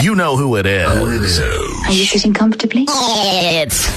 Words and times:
You 0.00 0.14
know 0.14 0.36
who 0.36 0.56
it 0.56 0.66
is. 0.66 1.40
Are 1.40 1.92
you 1.92 2.04
sitting 2.04 2.32
comfortably? 2.32 2.86
It's 2.88 3.88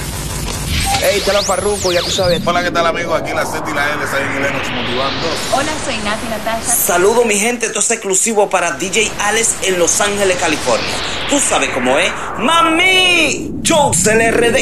Hey, 0.98 1.20
te 1.24 1.32
lo 1.32 1.42
farruco, 1.42 1.92
ya 1.92 2.00
tú 2.00 2.10
sabes. 2.10 2.42
Hola, 2.44 2.62
¿qué 2.62 2.70
tal 2.70 2.86
amigos? 2.86 3.20
Aquí 3.20 3.32
la 3.32 3.44
Z 3.46 3.62
y 3.68 3.74
la 3.74 3.92
L, 3.92 4.06
Saben 4.06 4.36
y 4.36 4.40
Lennox 4.40 4.70
motivando. 4.70 5.26
Hola, 5.52 5.72
soy 5.84 5.96
Nati 5.98 6.26
Natasha. 6.28 6.64
Saludo 6.64 7.24
mi 7.24 7.36
gente, 7.36 7.66
esto 7.66 7.78
es 7.80 7.90
exclusivo 7.90 8.50
para 8.50 8.72
DJ 8.72 9.10
Alex 9.20 9.56
en 9.62 9.78
Los 9.78 10.00
Ángeles, 10.00 10.36
California. 10.38 10.86
Tú 11.28 11.38
sabes 11.38 11.70
cómo 11.70 11.98
es. 11.98 12.12
¡Mami! 12.38 13.52
Jokes 13.66 14.06
LRD. 14.06 14.52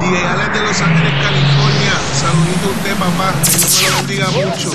DJ 0.00 0.26
Alex 0.26 0.52
de 0.52 0.60
Los 0.60 0.80
Ángeles, 0.80 1.12
California. 1.22 1.92
Saludito 2.20 2.68
a 2.68 2.72
usted, 2.72 2.94
papá. 2.96 3.34
Que 3.44 3.58
Dios 3.58 3.82
me 3.82 3.88
lo 3.88 3.96
bendiga 3.96 4.30
mucho. 4.30 4.70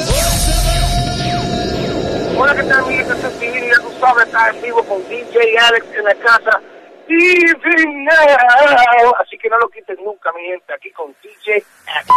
Hola, 2.38 2.56
¿qué 2.56 2.64
tal, 2.64 2.88
mi 2.88 2.96
gente? 2.96 3.81
Es 4.02 4.08
Divino, 4.08 4.26
ya 4.26 4.26
tú 4.26 4.26
sabes, 4.26 4.28
estás 4.28 4.56
en 4.56 4.62
vivo 4.62 4.84
con 4.84 5.08
DJ 5.08 5.58
Alex 5.60 5.86
en 5.96 6.04
la 6.04 6.16
casa. 6.16 6.60
Even 7.08 8.06
now. 8.06 9.14
Así 9.22 9.38
que 9.38 9.50
no 9.50 9.58
lo 9.60 9.70
quiten 9.70 9.98
nunca, 10.04 10.32
mi 10.34 10.44
gente, 10.44 10.74
aquí 10.74 10.92
con 10.92 11.14
DJ 11.22 11.64
Alex. 11.88 12.10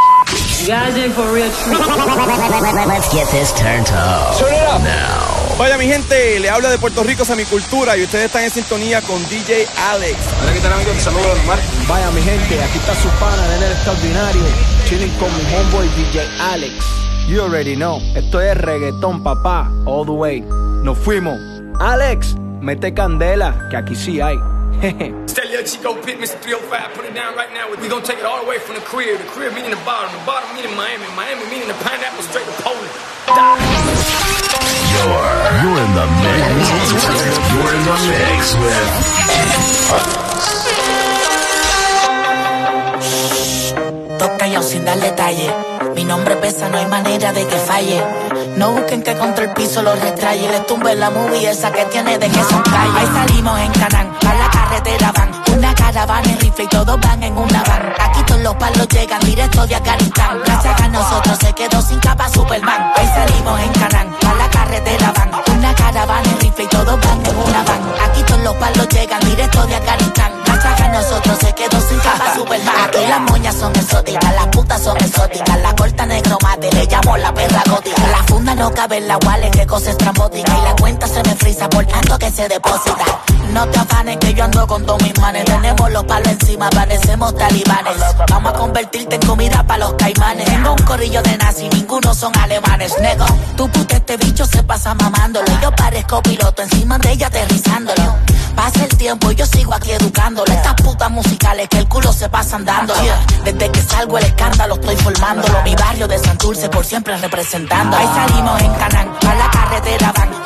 Let's 2.86 3.12
get 3.12 3.28
this 3.30 3.52
turned 3.54 3.88
up. 3.90 4.38
Now. 4.82 5.58
Vaya 5.58 5.76
mi 5.78 5.86
gente, 5.86 6.40
le 6.40 6.48
habla 6.50 6.70
de 6.70 6.78
Puerto 6.78 7.02
Rico 7.02 7.24
a 7.30 7.36
mi 7.36 7.44
cultura 7.44 7.96
y 7.96 8.04
ustedes 8.04 8.26
están 8.26 8.44
en 8.44 8.50
sintonía 8.50 9.00
con 9.02 9.22
DJ 9.28 9.66
Alex. 9.90 10.16
Hola, 10.42 10.52
¿qué 10.52 10.60
tal, 10.60 10.72
amigos? 10.72 10.96
Saludos 10.96 11.26
a 11.26 11.42
Omar. 11.42 11.58
Vaya 11.88 12.10
mi 12.12 12.22
gente, 12.22 12.62
aquí 12.62 12.78
está 12.78 12.94
su 12.94 13.08
pana 13.20 13.46
de 13.48 13.60
Nero 13.60 13.72
Extraordinario, 13.72 14.42
chilling 14.86 15.12
con 15.18 15.36
mi 15.36 15.44
homeboy 15.54 15.88
DJ 15.96 16.28
Alex. 16.40 16.72
You 17.28 17.42
already 17.42 17.74
know, 17.74 18.00
esto 18.14 18.40
es 18.40 18.56
reggaetón 18.56 19.22
papá, 19.22 19.70
all 19.86 20.04
the 20.04 20.12
way. 20.12 20.40
Nos 20.40 20.98
fuimos. 20.98 21.53
Alex, 21.80 22.36
mete 22.60 22.94
candela, 22.94 23.68
que 23.70 23.76
aquí 23.76 23.94
sí 23.94 24.20
hay. 24.20 24.38
Tell 24.80 25.50
your 25.50 25.62
Chico 25.64 25.94
Pit, 26.02 26.18
Mr. 26.18 26.38
305, 26.42 26.94
put 26.94 27.04
it 27.04 27.14
down 27.14 27.34
right 27.36 27.52
now. 27.54 27.70
We 27.70 27.88
gonna 27.88 28.04
take 28.04 28.18
it 28.18 28.24
all 28.24 28.42
the 28.42 28.48
way 28.48 28.58
from 28.58 28.74
the 28.74 28.82
crib. 28.82 29.18
The 29.18 29.24
crib 29.24 29.54
meaning 29.54 29.70
the 29.70 29.80
bottom, 29.84 30.12
the 30.12 30.24
bottom 30.26 30.54
meaning 30.54 30.74
Miami, 30.76 31.06
Miami 31.16 31.44
meaning 31.50 31.68
the 31.68 31.74
pineapple 31.74 32.22
straight 32.22 32.46
to 32.46 32.52
Poland. 32.62 32.90
You're, 34.94 35.30
you're 35.62 35.80
in 35.82 35.90
the 35.94 36.06
mix. 36.22 36.70
You're 37.54 37.72
in 37.74 37.82
the 37.84 37.96
mix 38.12 38.54
with 38.60 38.88
Toca 44.18 44.36
callado 44.38 44.62
sin 44.62 44.84
dar 44.84 44.98
detalle. 44.98 45.50
Mi 45.94 46.04
nombre 46.04 46.36
pesa, 46.36 46.68
no 46.68 46.78
hay 46.78 46.86
manera 46.86 47.32
de 47.32 47.46
que 47.46 47.56
falle. 47.56 48.02
No 48.56 48.70
busquen 48.70 49.02
que 49.02 49.16
contra 49.16 49.44
el 49.44 49.52
piso 49.52 49.82
lo 49.82 49.94
retraye. 49.94 50.48
Les 50.48 50.66
tumbe 50.66 50.94
la 50.94 51.10
movie 51.10 51.48
esa 51.48 51.72
que 51.72 51.84
tiene 51.86 52.18
de 52.18 52.28
que 52.28 52.42
son 52.44 52.62
calle. 52.62 52.98
Ahí 52.98 53.06
salimos 53.12 53.58
en 53.58 53.72
Canán, 53.72 54.16
a 54.26 54.34
la 54.34 54.50
carretera 54.50 55.12
van. 55.12 55.30
Una 55.56 55.74
caravana 55.74 56.30
en 56.30 56.38
rifle 56.40 56.64
y 56.64 56.68
todos 56.68 57.00
van 57.00 57.22
en 57.22 57.36
una 57.36 57.62
van. 57.64 57.92
Aquí 58.00 58.22
todos 58.26 58.40
los 58.42 58.54
palos 58.54 58.88
llegan 58.88 59.20
directo 59.20 59.66
de 59.66 59.74
Afganistán. 59.74 60.38
Gracias 60.44 60.80
a 60.80 60.88
nosotros 60.88 61.38
se 61.40 61.52
quedó 61.52 61.82
sin 61.82 61.98
capa 61.98 62.28
Superman. 62.28 62.93
Las 73.14 73.30
moñas 73.30 73.54
son 73.54 73.72
exóticas, 73.76 74.34
las 74.34 74.46
putas 74.48 74.82
son 74.82 74.96
exóticas. 74.96 75.60
La 75.60 75.74
corta 75.76 76.04
negro 76.04 76.36
mate, 76.42 76.70
le 76.72 76.86
llamo 76.86 77.16
la 77.16 77.32
perra 77.32 77.62
gótica. 77.70 78.08
La 78.10 78.22
funda 78.24 78.54
no 78.56 78.70
cabe 78.72 78.96
en 78.96 79.06
la 79.08 79.18
wallet, 79.18 79.50
que 79.50 79.66
cosa 79.66 79.90
estrambótica. 79.90 80.58
Y 80.58 80.62
la 80.62 80.74
cuenta 80.74 81.06
se 81.06 81.22
me 81.22 81.34
frisa 81.36 81.68
por 81.68 81.86
tanto 81.86 82.18
que 82.18 82.30
se 82.30 82.48
deposita. 82.48 83.04
No 83.52 83.66
te 83.68 83.78
afanes 83.78 84.16
que 84.18 84.34
yo 84.34 84.44
ando 84.44 84.66
con 84.66 84.84
todos 84.84 85.02
mis 85.02 85.18
manes. 85.18 85.44
Tenemos 85.44 85.90
los 85.92 86.04
palos 86.04 86.28
encima, 86.28 86.70
parecemos 86.70 87.36
talibanes. 87.36 87.94
Vamos 88.30 88.52
a 88.52 88.56
convertirte 88.56 89.16
en 89.16 89.22
comida 89.22 89.62
para 89.66 89.84
los 89.84 89.94
caimanes. 89.94 90.44
Tengo 90.44 90.72
un 90.72 90.82
corrillo 90.82 91.22
de 91.22 91.36
nazi, 91.36 91.68
ninguno 91.68 92.14
son 92.14 92.36
alemanes. 92.38 92.94
Nego, 93.00 93.26
tu 93.56 93.68
puta 93.68 93.96
este 93.96 94.16
bicho 94.16 94.46
se 94.46 94.62
pasa 94.62 94.94
mamándolo. 94.94 95.46
Yo 95.62 95.70
parezco 95.72 96.22
piloto 96.22 96.62
encima 96.62 96.98
de 96.98 97.12
ella 97.12 97.26
aterrizándolo. 97.28 98.14
Pasa 98.54 98.84
el 98.84 98.96
tiempo 98.96 99.30
y 99.32 99.34
yo 99.34 99.46
sigo 99.46 99.74
aquí 99.74 99.90
educándolo. 99.92 100.52
Estas 100.52 100.74
putas 100.74 101.10
musicales 101.10 101.68
que 101.68 101.78
el 101.78 101.88
culo 101.88 102.12
se 102.12 102.28
pasan 102.28 102.64
dando. 102.64 102.94
Desde 103.44 103.70
que 103.70 103.82
salgo 103.82 104.18
el 104.18 104.24
escándalo 104.24 104.74
estoy 104.74 104.96
formándolo. 104.96 105.62
Mi 105.62 105.74
barrio 105.74 106.06
de 106.06 106.18
Santurce 106.18 106.68
por 106.68 106.84
siempre 106.84 107.16
representando. 107.16 107.96
Ahí 107.96 108.06
salimos 108.14 108.60
en 108.60 108.74
Canán, 108.74 109.12
a 109.28 109.34
la 109.34 109.50
carretera 109.50 110.12
van. 110.12 110.43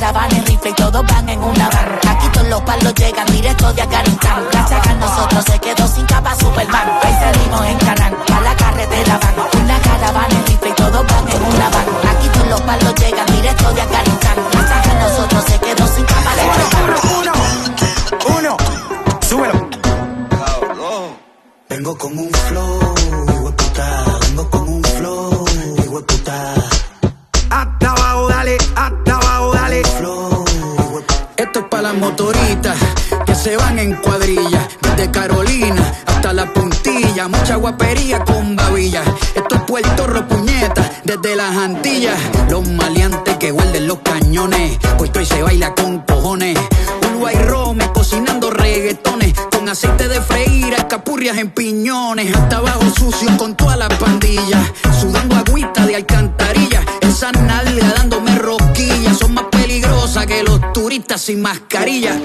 Una 0.00 0.12
caravana 0.12 0.38
en 0.38 0.46
rifle 0.46 0.70
y 0.70 0.72
todos 0.72 1.06
van 1.08 1.28
en 1.28 1.42
una 1.42 1.68
van. 1.68 1.98
Aquí 2.08 2.26
todos 2.32 2.48
los 2.48 2.62
palos 2.62 2.94
llegan 2.94 3.26
directo 3.26 3.70
de 3.74 3.82
Afganistán. 3.82 4.44
Gracias 4.50 4.86
a 4.86 4.94
nosotros 4.94 5.44
se 5.44 5.58
quedó 5.58 5.86
sin 5.86 6.06
capa 6.06 6.34
Superman. 6.36 6.88
Ahí 7.02 7.12
salimos 7.20 7.66
en 7.66 7.78
Canán, 7.80 8.16
a 8.34 8.40
la 8.40 8.56
carretera 8.56 9.18
van. 9.18 9.62
Una 9.62 9.78
caravana 9.80 10.34
en 10.34 10.46
rifle 10.46 10.70
y 10.70 10.72
todos 10.72 11.06
van 11.06 11.28
en 11.28 11.42
una 11.42 11.68
van. 11.68 12.16
Aquí 12.16 12.28
todos 12.32 12.48
los 12.48 12.60
palos 12.62 12.94
llegan 12.94 13.26
directo 13.26 13.72
de 13.74 13.82
Afganistán. 13.82 14.36
Gracias 14.52 14.86
a 14.86 14.94
nosotros 14.94 15.44
se 15.44 15.58
quedó 15.58 15.86
sin 15.86 16.04
capa 16.06 16.32
Superman. 16.32 17.00
Uno, 17.18 17.32
uno, 18.38 18.56
súbelo. 19.20 19.70
Vengo 21.68 21.98
con 21.98 22.18
un 22.18 22.39
Mucha 37.28 37.56
guapería 37.56 38.24
con 38.24 38.56
babilla. 38.56 39.02
Esto 39.34 39.56
es 39.56 39.62
Puerto 39.62 40.06
Rico, 40.06 40.26
puñeta. 40.28 40.90
Desde 41.04 41.36
las 41.36 41.54
Antillas. 41.54 42.18
Los 42.48 42.66
maleantes 42.66 43.36
que 43.36 43.52
huelden 43.52 43.86
los 43.86 43.98
cañones. 43.98 44.78
Puesto 44.96 45.20
y 45.20 45.26
se 45.26 45.42
baila 45.42 45.74
con 45.74 45.98
cojones. 46.00 46.58
Uruguay 47.10 47.34
Rome 47.46 47.90
cocinando 47.92 48.50
reggaetones. 48.50 49.34
Con 49.50 49.68
aceite 49.68 50.08
de 50.08 50.20
freír, 50.22 50.72
escapurrias 50.72 51.36
en 51.36 51.50
piñones. 51.50 52.34
Hasta 52.34 52.56
abajo 52.56 52.84
sucio 52.98 53.36
con 53.36 53.54
toda 53.54 53.76
la 53.76 53.88
pandilla. 53.88 54.62
Sudando 54.98 55.36
agüita 55.36 55.84
de 55.86 55.96
alcantarilla. 55.96 56.82
Esa 57.02 57.32
nalga 57.32 57.79
sin 61.16 61.40
mascarilla. 61.40 62.20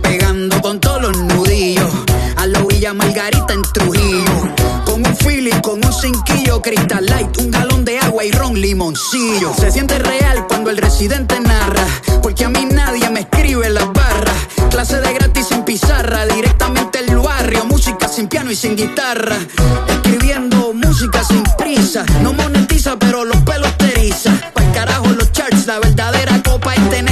Pegando 0.00 0.62
con 0.62 0.78
todos 0.78 1.02
los 1.02 1.16
nudillos. 1.16 1.90
A 2.36 2.46
la 2.46 2.62
orilla 2.62 2.94
Margarita 2.94 3.52
en 3.52 3.62
Trujillo. 3.62 4.54
Con 4.84 5.04
un 5.04 5.16
feeling, 5.16 5.60
con 5.60 5.84
un 5.84 5.92
cinquillo. 5.92 6.62
Crystal 6.62 7.04
Light, 7.04 7.36
un 7.38 7.50
galón 7.50 7.84
de 7.84 7.98
agua 7.98 8.24
y 8.24 8.30
ron 8.30 8.60
limoncillo. 8.60 9.52
Se 9.58 9.72
siente 9.72 9.98
real 9.98 10.46
cuando 10.46 10.70
el 10.70 10.76
residente 10.76 11.40
narra. 11.40 11.84
Porque 12.22 12.44
a 12.44 12.50
mí 12.50 12.64
nadie 12.70 13.10
me 13.10 13.20
escribe 13.20 13.68
las 13.68 13.92
barras. 13.92 14.36
Clase 14.70 15.00
de 15.00 15.12
gratis 15.12 15.48
sin 15.48 15.64
pizarra. 15.64 16.24
Directamente 16.26 17.00
el 17.00 17.18
barrio. 17.18 17.64
Música 17.64 18.06
sin 18.06 18.28
piano 18.28 18.52
y 18.52 18.54
sin 18.54 18.76
guitarra. 18.76 19.38
Escribiendo 19.88 20.72
música 20.72 21.24
sin 21.24 21.42
prisa. 21.58 22.04
No 22.22 22.32
monetiza, 22.32 22.96
pero 22.96 23.24
los 23.24 23.33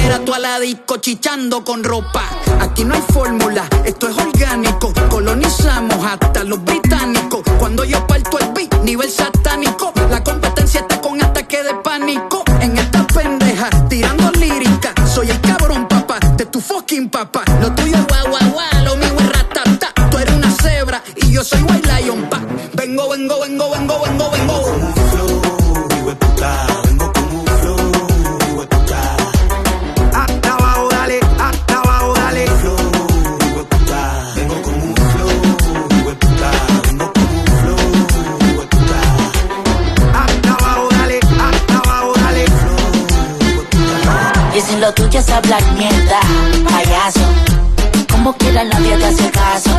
es 0.03 0.09
tener 0.09 0.11
a 0.11 0.25
tu 0.25 0.33
aladico 0.33 0.97
chichando 0.97 1.63
con 1.63 1.83
ropa. 1.83 2.23
Aquí 2.59 2.83
no 2.83 2.93
hay 2.93 3.01
fórmula, 3.13 3.67
esto 3.85 4.07
es 4.09 4.17
orgánico. 4.17 4.93
Colonizamos 5.09 6.05
hasta 6.05 6.43
los 6.43 6.63
británicos. 6.63 7.41
Cuando 7.59 7.83
yo 7.83 8.05
parto 8.05 8.39
el 8.39 8.51
beat, 8.53 8.83
nivel 8.83 9.09
satánico. 9.09 9.93
La 10.09 10.23
competencia 10.23 10.81
está 10.81 10.99
con 11.01 11.23
ataque 11.23 11.63
de 11.63 11.73
pánico. 11.75 12.43
En 12.61 12.77
esta 12.77 13.05
pendeja, 13.07 13.69
tirando 13.87 14.31
lírica. 14.31 14.93
Soy 15.07 15.29
el 15.29 15.39
cabrón, 15.41 15.87
papá, 15.87 16.19
de 16.37 16.45
tu 16.45 16.59
fucking 16.59 17.09
papá. 17.09 17.43
Lo 17.61 17.73
tuyo 17.73 17.95
es 17.95 18.05
hablar 45.29 45.63
mierda, 45.73 46.19
payaso. 46.69 47.21
Como 48.11 48.33
quiera 48.37 48.63
nadie 48.63 48.97
te 48.97 49.05
hace 49.05 49.31
caso. 49.31 49.71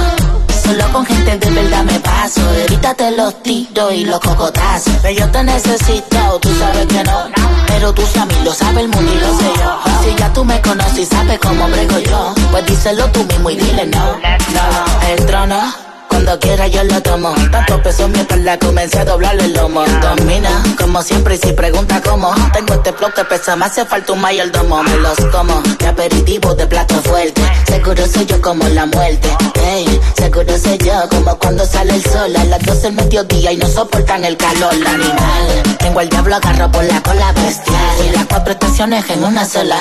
Solo 0.62 0.84
con 0.92 1.04
gente 1.06 1.38
de 1.38 1.50
verdad 1.50 1.84
me 1.84 2.00
paso. 2.00 2.40
Evítate 2.66 3.10
los 3.16 3.42
tiros 3.42 3.92
y 3.92 4.04
los 4.04 4.20
cocotazos. 4.20 4.94
Que 5.02 5.14
yo 5.14 5.30
te 5.30 5.42
necesito, 5.42 6.38
tú 6.40 6.48
sabes 6.58 6.86
que 6.86 7.04
no. 7.04 7.24
Pero 7.66 7.92
tú 7.92 8.02
sabes, 8.14 8.36
lo 8.44 8.52
sabe 8.52 8.82
el 8.82 8.88
mundo 8.88 9.12
y 9.12 9.18
lo 9.18 9.38
sé 9.38 9.52
yo. 9.56 9.80
Si 10.02 10.14
ya 10.16 10.32
tú 10.32 10.44
me 10.44 10.60
conoces 10.60 10.98
y 10.98 11.06
sabes 11.06 11.38
cómo 11.38 11.66
brego 11.68 11.98
yo. 11.98 12.34
Pues 12.50 12.66
díselo 12.66 13.10
tú 13.10 13.24
mismo 13.24 13.50
y 13.50 13.56
dile 13.56 13.86
no. 13.86 14.04
No, 14.14 15.08
el 15.08 15.26
trono. 15.26 15.83
Cuando 16.14 16.38
quiera 16.38 16.68
yo 16.68 16.84
lo 16.84 17.02
tomo. 17.02 17.34
Tanto 17.50 17.82
peso 17.82 18.04
en 18.04 18.12
mi 18.12 18.20
espalda, 18.20 18.56
comencé 18.60 19.00
a 19.00 19.04
doblarle 19.04 19.46
el 19.46 19.52
lomo. 19.52 19.82
Domina, 20.00 20.62
como 20.78 21.02
siempre, 21.02 21.34
y 21.34 21.38
si 21.38 21.52
pregunta 21.52 22.00
cómo. 22.00 22.32
Tengo 22.52 22.74
este 22.74 22.92
flow 22.92 23.12
que 23.12 23.24
pesa, 23.24 23.56
me 23.56 23.64
hace 23.64 23.84
falta 23.84 24.12
un 24.12 24.20
mayordomo. 24.20 24.80
Me 24.84 24.96
los 24.98 25.18
como, 25.32 25.60
de 25.60 25.86
aperitivo, 25.88 26.54
de 26.54 26.68
plato 26.68 26.94
fuerte. 27.02 27.42
Seguro 27.66 28.06
soy 28.06 28.26
yo 28.26 28.40
como 28.40 28.68
la 28.68 28.86
muerte. 28.86 29.28
Ey, 29.66 30.00
seguro 30.16 30.56
soy 30.56 30.78
yo 30.78 31.08
como 31.10 31.36
cuando 31.36 31.66
sale 31.66 31.96
el 31.96 32.04
sol 32.04 32.36
a 32.36 32.44
las 32.44 32.62
12 32.62 32.80
del 32.80 32.92
mediodía 32.92 33.50
y 33.50 33.56
no 33.56 33.66
soportan 33.66 34.24
el 34.24 34.36
calor. 34.36 34.72
Animal, 34.72 35.62
tengo 35.80 36.00
el 36.00 36.08
diablo 36.10 36.36
agarro 36.36 36.70
por 36.70 36.84
la 36.84 37.02
cola 37.02 37.32
bestial. 37.32 38.06
Y 38.06 38.10
las 38.10 38.26
cuatro 38.26 38.52
estaciones 38.52 39.04
en 39.10 39.24
una 39.24 39.44
sola. 39.44 39.78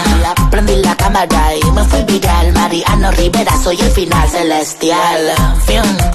Prendí 0.49 0.77
la 0.77 0.95
cámara 0.95 1.55
y 1.55 1.71
me 1.71 1.83
fui 1.83 2.01
viral. 2.05 2.53
Mariano 2.53 3.11
Rivera, 3.11 3.53
soy 3.63 3.79
el 3.79 3.91
final 3.91 4.27
celestial. 4.29 5.35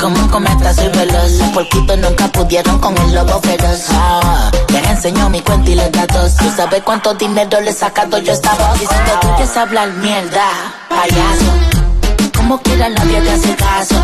Como 0.08 0.22
un 0.22 0.28
cometa 0.28 0.72
soy 0.72 0.88
veloz. 0.88 1.32
Los 1.32 1.48
porquitos 1.50 1.98
nunca 1.98 2.28
pudieron 2.28 2.78
con 2.78 2.96
el 2.96 3.14
lobo 3.14 3.40
feroz. 3.40 3.84
Ah, 3.90 4.50
les 4.68 4.86
enseño 4.88 5.28
mi 5.28 5.40
cuenta 5.40 5.70
y 5.70 5.74
los 5.74 5.92
datos. 5.92 6.36
¿Tú 6.36 6.44
sabes 6.56 6.82
cuánto 6.82 7.14
dinero 7.14 7.60
le 7.60 7.72
sacado 7.72 8.18
yo 8.18 8.32
esta 8.32 8.54
voz? 8.54 8.80
Dicen 8.80 9.04
que 9.04 9.10
tú 9.20 9.28
quieres 9.36 9.56
hablar 9.56 9.88
mierda, 9.94 10.48
payaso. 10.88 11.52
Como 12.36 12.60
quiera 12.62 12.88
nadie 12.88 13.20
te 13.20 13.30
hace 13.30 13.54
caso. 13.56 13.96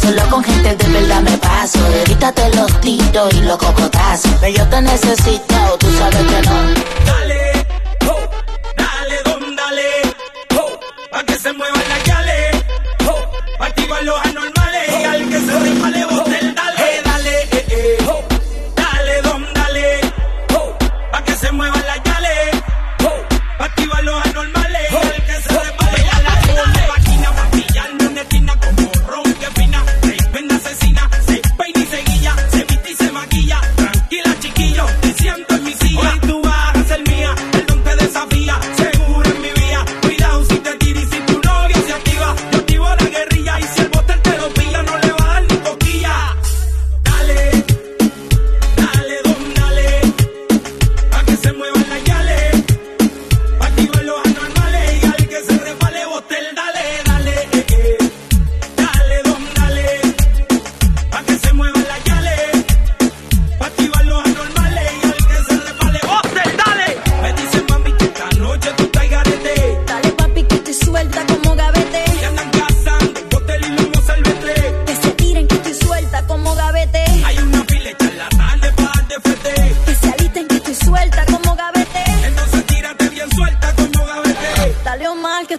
Solo 0.00 0.22
con 0.30 0.44
gente 0.44 0.76
de 0.76 0.88
verdad 0.88 1.20
me 1.22 1.36
paso. 1.38 1.78
Evítate 2.04 2.54
los 2.54 2.80
tiros 2.80 3.34
y 3.34 3.40
los 3.40 3.58
cocotazos. 3.58 4.30
Pero 4.40 4.56
yo 4.58 4.68
te 4.68 4.80
necesito, 4.80 5.56
tú 5.78 5.86
sabes 5.98 6.18
que 6.18 6.42
no. 6.48 6.54
Dale, 7.06 7.66
ho, 8.06 8.16
dale, 8.76 9.22
don, 9.24 9.56
dale, 9.56 9.88
ho, 10.56 10.80
pa' 11.10 11.24
que 11.24 11.36
se 11.36 11.52
muevan 11.52 11.81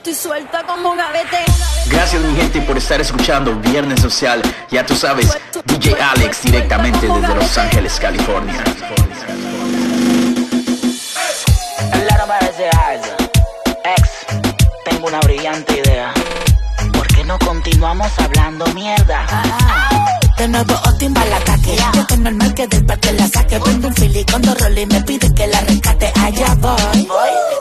estoy 0.04 0.16
suelta 0.16 0.64
como 0.64 0.96
gavete. 0.96 1.46
Gracias 1.88 2.22
mi 2.22 2.36
gente 2.36 2.62
por 2.62 2.78
estar 2.78 3.00
escuchando 3.00 3.56
Viernes 3.56 4.02
Social. 4.02 4.42
Ya 4.70 4.86
tú 4.86 4.96
sabes, 4.96 5.32
DJ 5.66 5.96
Alex 6.02 6.44
directamente 6.44 7.08
desde 7.08 7.34
Los 7.34 7.58
Ángeles, 7.58 7.98
California. 8.02 8.62
Claro, 12.06 12.28
parece 12.28 12.66
Aiza. 12.66 13.16
Ex, 13.98 14.10
tengo 14.84 15.08
una 15.08 15.20
brillante 15.22 15.82
idea. 15.86 16.14
¿Por 16.92 17.08
qué 17.08 17.24
no 17.24 17.40
continuamos 17.40 18.12
hablando 18.20 18.66
mierda? 18.74 19.26
De 20.44 20.50
nuevo 20.50 20.74
Austin 20.84 21.14
va 21.16 21.22
al 21.22 21.34
ataque 21.36 21.74
Yo 21.96 22.06
que 22.06 22.18
normal 22.18 22.54
que 22.54 22.68
del 22.68 22.86
parque 22.86 23.14
la 23.14 23.30
saque. 23.30 23.62
Prendo 23.62 23.88
un 23.88 23.96
fili 23.96 24.26
con 24.26 24.42
dos 24.42 24.60
roles 24.60 24.84
y 24.84 24.88
me 24.88 25.02
pide 25.04 25.34
que 25.34 25.48
la 25.48 25.62
rescate. 25.62 26.12
Allá 26.20 26.54
voy. 26.56 27.08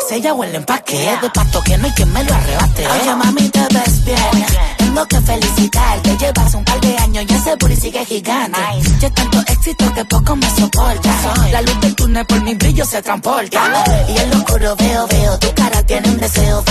Sella 0.09 0.35
o 0.35 0.43
el 0.43 0.53
empaque 0.53 1.17
De 1.23 1.31
pasto 1.31 1.63
que 1.63 1.79
no 1.79 1.87
hay 1.87 1.93
quien 1.93 2.13
me 2.13 2.25
lo 2.25 2.35
arrebate. 2.35 2.85
Oye 2.89 3.15
mami 3.15 3.49
te 3.51 3.61
ves 3.73 4.05
bien 4.05 4.47
Tengo 4.79 5.07
que 5.07 5.21
felicitarte. 5.21 6.17
Llevas 6.19 6.55
un 6.55 6.65
par 6.65 6.81
de 6.81 6.99
años 6.99 7.25
y 7.29 7.33
ese 7.33 7.55
booty 7.55 7.77
sigue 7.77 8.05
gigante. 8.05 8.59
Ya 8.99 9.11
tanto 9.11 9.39
éxito 9.47 9.95
que 9.95 10.05
poco 10.05 10.35
me 10.35 10.51
soporta. 10.51 11.11
La 11.53 11.63
luz 11.63 11.81
del 11.83 11.95
túnel 11.95 12.27
por 12.27 12.43
mi 12.43 12.57
brillo 12.57 12.85
se 12.85 13.01
transporta. 13.01 13.63
Y 14.09 14.19
en 14.19 14.31
lo 14.31 14.39
oscuro 14.39 14.75
veo, 14.75 15.07
veo. 15.07 15.39
Tu 15.39 15.55
cara 15.55 15.85
tiene 15.85 16.09
un 16.09 16.19
deseo 16.19 16.65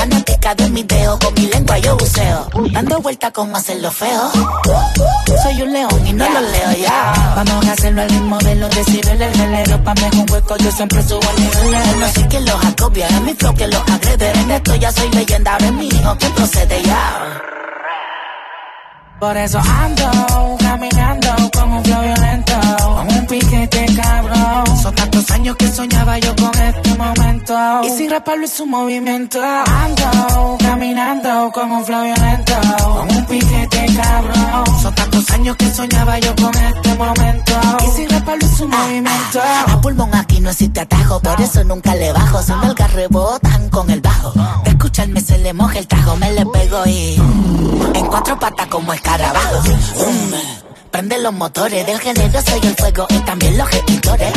De 0.58 0.70
mi 0.70 0.84
dedo 0.84 1.18
Con 1.18 1.34
mi 1.36 1.48
lengua 1.48 1.78
yo 1.78 1.96
buceo. 1.96 2.48
Dando 2.74 3.00
vuelta 3.00 3.32
como 3.32 3.56
hacerlo 3.56 3.90
feo. 3.90 4.32
Soy 5.44 5.62
un 5.62 5.72
león 5.72 6.08
y 6.08 6.12
no 6.12 6.28
lo 6.28 6.42
leo 6.42 6.72
ya. 6.78 7.34
Vamos 7.38 7.66
a 7.68 7.72
hacerlo 7.72 8.02
al 8.02 8.12
mismo 8.12 8.38
de 8.40 8.56
los 8.56 8.70
decibeles 8.70 9.22
El 9.22 9.34
género 9.34 9.84
pa' 9.84 9.94
mí 9.94 10.02
es 10.12 10.18
un 10.18 10.30
hueco 10.30 10.58
Yo 10.58 10.72
siempre 10.72 11.02
subo 11.04 11.22
a 11.30 11.40
niveles 11.40 11.98
No 11.98 12.08
sé 12.10 12.28
quién 12.28 12.46
los 12.46 12.66
acopia 12.66 13.08
Es 13.08 13.22
mi 13.22 13.34
flow 13.34 13.54
que 13.54 13.68
los 13.68 13.82
agrede. 13.82 14.32
En 14.42 14.52
esto 14.52 14.76
ya 14.76 14.92
soy 14.92 15.10
leyenda 15.12 15.54
Ahora 15.54 15.66
es 15.68 15.74
mi 15.74 15.88
hijo 15.88 16.18
que 16.18 16.30
procede 16.32 16.84
ya 16.84 17.42
por 19.22 19.38
eso 19.38 19.60
ando 19.60 20.58
caminando 20.58 21.30
con 21.54 21.72
un 21.72 21.84
flow 21.86 22.02
violento, 22.02 22.54
con 22.80 23.08
un 23.08 23.28
piquete 23.28 23.86
cabrón. 23.96 24.82
Son 24.82 24.96
tantos 24.96 25.30
años 25.30 25.56
que 25.58 25.68
soñaba 25.68 26.18
yo 26.18 26.36
con 26.36 26.60
este 26.60 26.96
momento. 26.96 27.54
Y 27.84 27.90
sin 27.92 28.10
raparlo 28.10 28.46
es 28.46 28.60
un 28.60 28.72
movimiento. 28.72 29.40
Ando 29.44 30.58
caminando 30.60 31.52
con 31.54 31.72
un 31.72 31.86
flow 31.86 32.04
violento, 32.04 32.54
con 32.84 33.16
un 33.16 33.26
piquete 33.26 33.86
cabrón. 33.96 34.82
Son 34.82 34.96
tantos 34.96 35.30
años 35.30 35.56
que 35.56 35.72
soñaba 35.72 36.18
yo 36.18 36.36
con 36.36 36.56
este 36.56 36.96
momento. 36.96 37.54
Y 37.86 37.96
sin 37.96 38.10
raparlo 38.10 38.44
es 38.44 38.60
un 38.60 38.72
movimiento. 38.72 39.40
A 39.68 39.82
pulmón 39.82 40.16
aquí 40.16 40.40
no 40.40 40.50
existe 40.50 40.80
atajo, 40.80 41.20
por 41.20 41.40
eso 41.40 41.64
nunca 41.64 41.94
le 41.94 42.12
bajo. 42.12 42.42
Si 42.42 42.52
no 42.54 42.72
el 42.72 42.76
rebotan 42.76 43.70
con 43.70 43.88
el 43.92 44.02
bajo. 44.02 44.34
De 44.64 45.22
se 45.22 45.38
le 45.38 45.54
moja 45.54 45.78
el 45.78 45.88
tajo, 45.88 46.16
me 46.18 46.32
le 46.34 46.44
pego 46.48 46.86
y. 46.88 47.18
Cuatro 48.12 48.38
patas 48.38 48.68
como 48.68 48.92
escarabajo. 48.92 49.62
Prende 50.92 51.18
los 51.20 51.34
motores 51.34 51.86
del 51.86 52.00
género, 52.00 52.42
soy 52.42 52.60
el 52.64 52.76
fuego 52.76 53.08
y 53.10 53.20
también 53.20 53.58
los 53.58 53.68
gestores. 53.70 54.34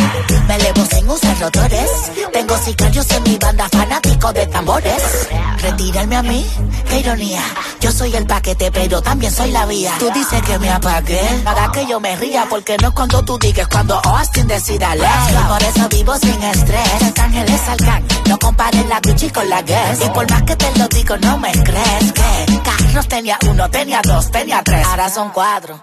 Me 0.47 0.55
elevo 0.55 0.85
sin 0.87 1.09
usar 1.11 1.39
rotores. 1.41 1.91
Tengo 2.33 2.57
sicarios 2.59 3.11
en 3.11 3.23
mi 3.25 3.37
banda, 3.39 3.69
fanáticos 3.69 4.35
de 4.35 4.47
tambores. 4.47 5.29
Retirarme 5.59 6.17
a 6.17 6.23
mí, 6.23 6.47
qué 6.89 7.01
ironía. 7.01 7.43
Yo 7.81 7.91
soy 7.91 8.15
el 8.15 8.27
paquete, 8.27 8.71
pero 8.71 9.03
también 9.03 9.33
soy 9.33 9.51
la 9.51 9.67
vía. 9.67 9.95
Tú 9.99 10.09
dices 10.15 10.41
que 10.43 10.59
me 10.61 10.71
apague, 10.71 11.21
haga 11.45 11.73
que 11.73 11.87
yo 11.87 11.99
me 11.99 12.15
ría, 12.17 12.47
porque 12.49 12.77
no 12.79 12.89
es 12.89 12.95
cuando 12.95 13.25
tú 13.25 13.37
digas, 13.39 13.67
cuando 13.67 14.01
Austin 14.05 14.47
decida 14.47 14.95
let's. 14.95 15.33
Por 15.49 15.63
eso 15.63 15.89
vivo 15.89 16.17
sin 16.19 16.41
estrés. 16.41 17.01
Los 17.01 17.19
ángeles 17.19 17.61
salgan, 17.67 18.07
no 18.27 18.39
compares 18.39 18.87
la 18.87 19.01
Gucci 19.01 19.29
con 19.31 19.49
la 19.51 19.61
Guess. 19.63 20.07
Y 20.07 20.11
por 20.11 20.31
más 20.31 20.43
que 20.45 20.55
te 20.55 20.79
lo 20.79 20.87
digo, 20.87 21.17
no 21.19 21.37
me 21.39 21.51
crees 21.51 22.13
que 22.13 22.61
carros 22.63 23.09
tenía 23.09 23.39
uno, 23.51 23.69
tenía 23.71 24.01
dos, 24.03 24.31
tenía 24.31 24.63
tres. 24.63 24.87
Ahora 24.87 25.11
son 25.11 25.31
cuatro. 25.31 25.83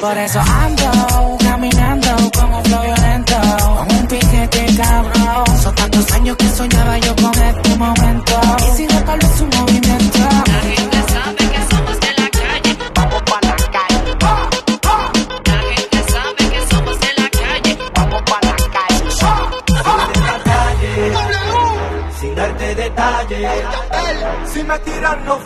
Por 0.00 0.16
eso 0.16 0.40
ando 0.40 1.36
caminando 1.38 2.08
con 2.34 2.54
un 2.54 2.64
flow 2.64 2.82
violento, 2.82 3.34
con 3.76 3.96
un 3.96 4.06
piquete 4.06 4.66
cabrón. 4.74 5.44
Son 5.62 5.74
tantos 5.74 6.10
años 6.12 6.36
que 6.38 6.48
soñaba 6.48 6.98
yo 6.98 7.14
con 7.16 7.34
este 7.42 7.76
momento. 7.76 8.40
Y 8.58 8.76
si 8.76 8.84
es 8.84 9.40
un 9.40 9.50
movimiento. 9.50 10.18
La 10.46 10.60
gente 10.60 10.96
sabe 11.12 11.36
que 11.36 11.60
somos 11.74 12.00
de 12.00 12.12
la 12.16 12.30
calle. 12.30 12.78
Vamos 12.94 13.22
para 13.22 13.48
la 13.48 13.68
calle. 13.76 14.16
La 15.42 15.58
gente 15.74 15.98
sabe 16.10 16.48
que 16.48 16.60
somos 16.70 17.00
de 17.00 17.10
la 17.18 17.28
calle. 17.28 17.78
Vamos 17.94 18.22
para 18.22 18.48
la 18.48 18.66
calle. 18.72 19.08
Sin 22.18 22.34
darte 22.34 22.74
detalles, 22.74 23.50
si 24.46 24.62
me 24.62 24.78
tiran 24.78 25.24
no 25.26 25.38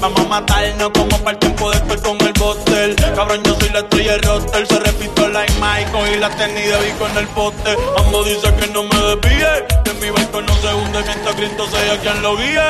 Vamos 0.00 0.20
a 0.20 0.24
matarnos 0.24 0.90
como 0.90 1.18
para 1.18 1.30
el 1.30 1.38
tiempo 1.38 1.70
después 1.70 2.00
con 2.00 2.20
el 2.20 2.32
botel. 2.34 2.96
Cabrón, 3.14 3.42
yo 3.44 3.56
soy 3.58 3.68
la 3.70 3.78
estrella 3.80 4.12
de 4.12 4.18
roster. 4.18 4.66
Se 4.66 4.78
repito 4.78 5.28
like 5.28 5.52
Michael 5.54 6.14
y 6.14 6.18
la 6.18 6.30
tenis 6.30 6.64
de 6.66 6.88
en 6.88 7.16
el 7.16 7.26
poste. 7.28 7.76
Ando 7.98 8.24
dice 8.24 8.54
que 8.54 8.66
no 8.68 8.82
me 8.84 8.96
desvíe. 8.96 9.64
De 9.84 9.94
mi 10.00 10.10
barco 10.10 10.42
no 10.42 10.54
se 10.56 10.74
hunde 10.74 11.02
mientras 11.04 11.34
Cristo 11.34 11.66
sea 11.70 12.00
quien 12.00 12.22
lo 12.22 12.36
guíe. 12.36 12.60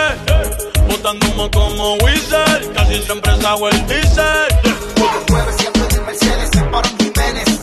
Botando 0.88 1.26
humo 1.28 1.50
como 1.50 1.94
Wizard. 1.94 2.72
Casi 2.74 3.02
siempre 3.02 3.32
hago 3.32 3.68
el 3.68 3.86
diesel. 3.86 4.48
Mueve 5.30 5.52
siempre 5.58 5.82
de 5.88 6.00
Mercedes, 6.00 6.50
para 6.70 6.88
un 6.88 6.98
Jiménez. 6.98 7.53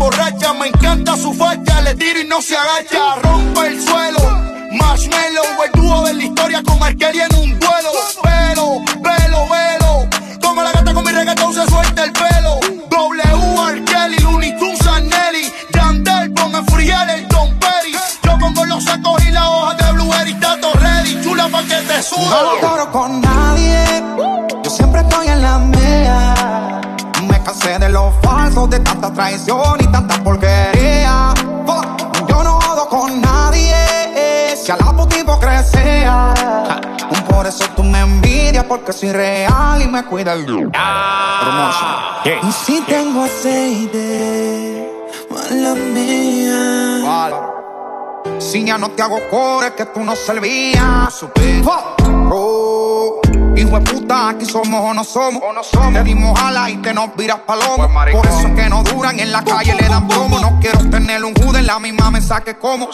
emborracha, 0.00 0.54
me 0.54 0.68
encanta 0.68 1.14
su 1.14 1.34
facha, 1.34 1.82
le 1.82 1.94
tiro 1.94 2.20
y 2.20 2.24
no 2.26 2.40
se 2.40 2.56
agacha, 2.56 3.16
rompe 3.22 3.66
el 3.66 3.82
suelo. 3.82 4.18
Marshmallow, 4.72 5.44
el 5.64 5.80
dúo 5.80 6.02
de 6.04 6.14
la 6.14 6.24
historia 6.24 6.62
con 6.62 6.82
Arkelia 6.82 7.26
en 7.26 7.36
un 7.36 7.60
duelo. 7.60 7.90
Velo, 8.24 8.80
velo, 9.02 9.48
velo. 9.48 10.08
Como 10.40 10.62
la 10.62 10.72
gata 10.72 10.94
con 10.94 11.04
mi 11.04 11.10
reggaetón 11.12 11.52
se 11.52 11.66
suelta 11.66 12.04
el 12.04 12.12
pelo. 12.12 12.60
W, 12.88 13.60
Arkeli, 13.60 14.16
Looney 14.22 14.58
Tunes, 14.58 14.80
Nelly. 15.02 15.52
Yandel, 15.74 16.32
ponme 16.32 16.62
Furiel, 16.64 17.10
el 17.10 17.28
Don 17.28 17.58
Perry. 17.58 17.92
Yo 18.22 18.38
pongo 18.38 18.64
los 18.64 18.82
sacos 18.84 19.22
y 19.26 19.30
la 19.32 19.50
hoja 19.50 19.74
de 19.74 19.92
blueberry, 19.92 20.34
tato 20.40 20.72
ready. 20.74 21.20
Chula 21.22 21.48
pa' 21.48 21.62
que 21.64 21.76
te 21.76 22.02
suda. 22.02 22.42
No 22.42 22.60
lloro 22.62 22.90
con 22.90 23.20
nadie, 23.20 23.84
yo 24.64 24.70
siempre 24.70 25.02
estoy 25.02 25.26
en 25.26 25.42
la 25.42 25.58
mía. 25.58 26.80
Me 27.28 27.42
cansé 27.42 27.78
de 27.78 27.90
los 27.90 28.14
falsos, 28.22 28.70
de 28.70 28.80
tantas 28.80 29.12
traiciones 29.12 29.79
porque 38.70 38.92
soy 38.92 39.10
real 39.10 39.82
y 39.82 39.88
me 39.88 40.04
cuida 40.04 40.32
el 40.34 40.70
ah, 40.76 42.20
yeah, 42.24 42.38
y 42.40 42.52
si 42.52 42.76
yeah. 42.76 42.86
tengo 42.86 43.24
aceite, 43.24 44.88
mala 45.28 45.74
mía. 45.74 47.00
Vale. 47.04 47.36
Si 48.38 48.64
ya 48.64 48.78
no 48.78 48.92
te 48.92 49.02
hago 49.02 49.18
core, 49.28 49.74
que 49.74 49.86
tú 49.86 50.04
no 50.04 50.14
servías. 50.14 51.12
Supe. 51.12 51.64
Oh. 52.30 52.69
Hijo 53.56 53.78
de 53.78 53.80
puta, 53.80 54.30
aquí 54.30 54.46
somos 54.46 54.80
o 54.80 54.94
no 54.94 55.04
somos. 55.04 55.42
Te 55.92 56.02
dimos 56.04 56.38
ala 56.40 56.70
y 56.70 56.76
te 56.78 56.94
nos 56.94 57.14
viras 57.16 57.40
palomo. 57.40 57.88
Por 58.12 58.26
eso 58.26 58.46
es 58.46 58.54
que 58.54 58.68
no 58.68 58.82
duran 58.82 59.18
en 59.18 59.32
la 59.32 59.42
calle 59.42 59.74
le 59.74 59.88
dan 59.88 60.06
plomo. 60.08 60.38
No 60.38 60.58
quiero 60.60 60.88
tener 60.88 61.24
un 61.24 61.34
jude 61.34 61.58
en 61.58 61.66
la 61.66 61.78
misma 61.78 62.10
mesa 62.10 62.40
que 62.40 62.56
como. 62.56 62.88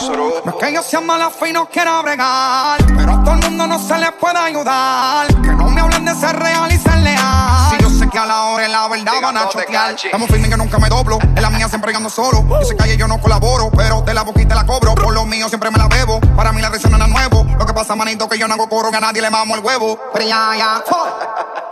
No 0.45 0.53
es 0.53 0.55
que 0.65 0.73
yo 0.73 0.83
sea 0.83 1.01
mala 1.01 1.31
fe 1.31 1.51
y 1.51 1.53
no 1.53 1.69
quiera 1.69 2.01
bregar. 2.03 2.85
Pero 2.97 3.13
a 3.13 3.25
todo 3.25 3.35
el 3.35 3.41
mundo 3.43 3.67
no 3.67 3.79
se 3.79 3.99
les 3.99 4.13
puede 4.13 4.39
ayudar. 4.39 5.27
Que 5.43 5.53
no 5.53 5.69
me 5.71 5.81
hablen 5.81 6.05
de 6.05 6.15
ser 6.15 6.37
real 6.37 6.73
y 6.73 6.79
ser 6.79 6.99
leal. 6.99 7.71
Si 7.71 7.86
sé 8.07 8.11
que 8.11 8.19
a 8.19 8.27
la 8.27 8.45
hora 8.45 8.67
y 8.67 8.71
la 8.71 8.89
verdad 8.89 9.13
van 9.23 9.37
a 9.37 9.49
chotear. 9.49 9.95
Estamos 9.95 10.29
firmes 10.29 10.51
que 10.51 10.57
nunca 10.57 10.79
me 10.79 10.89
doblo. 10.89 11.19
En 11.21 11.43
la 11.43 11.51
mía 11.51 11.69
siempre 11.69 11.95
ando 11.95 12.11
solo. 12.11 12.45
Yo 12.49 12.65
sé 12.65 12.77
calle 12.77 12.97
yo 12.97 13.07
no 13.09 13.21
colaboro. 13.21 13.71
Pero 13.71 14.03
de 14.03 14.15
la 14.15 14.23
boquita 14.23 14.55
la 14.55 14.65
cobro. 14.65 14.95
Por 14.95 15.15
lo 15.15 15.25
mío 15.25 15.49
siempre 15.49 15.71
me 15.71 15.79
la 15.79 15.89
bebo. 15.89 16.21
Para 16.37 16.53
mí 16.53 16.61
la 16.61 16.71
no 16.71 16.77
es 16.77 17.09
nuevo. 17.09 17.47
Lo 17.59 17.67
que 17.67 17.73
pasa, 17.73 17.95
manito, 17.95 18.29
que 18.29 18.39
yo 18.39 18.49
no 18.49 18.55
hago 18.55 18.69
coro. 18.69 18.91
Que 18.91 18.97
a 18.97 19.01
nadie 19.01 19.23
le 19.23 19.31
mamo 19.31 19.55
el 19.55 19.65
huevo. 19.65 19.99
Pero 20.13 20.27
ya, 20.27 20.53
ya. 20.57 20.85